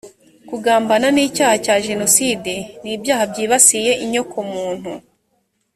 [0.49, 2.53] kugambana n’icyaha cya jenoside
[2.83, 4.91] ni ibyaha byibasiye inyoko muntu